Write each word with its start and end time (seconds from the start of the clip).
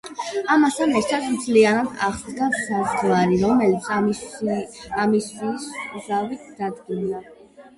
ამასთან 0.53 0.93
ერთად 0.99 1.25
მთლიანად 1.33 1.91
აღსდგა 2.07 2.47
საზღვარი, 2.61 3.37
რომელიც 3.43 3.91
ამასიის 5.05 5.69
ზავით 6.09 6.49
დადგინდა. 6.63 7.23